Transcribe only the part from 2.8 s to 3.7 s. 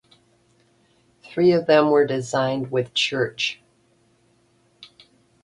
Church.